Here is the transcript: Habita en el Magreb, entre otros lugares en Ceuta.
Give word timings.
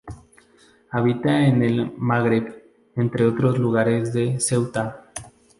Habita 0.89 1.45
en 1.45 1.61
el 1.61 1.91
Magreb, 1.95 2.63
entre 2.95 3.27
otros 3.27 3.59
lugares 3.59 4.15
en 4.15 4.41
Ceuta. 4.41 5.11